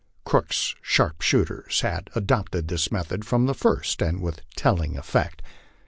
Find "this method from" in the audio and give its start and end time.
2.69-3.45